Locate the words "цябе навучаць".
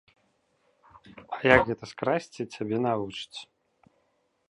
2.57-3.39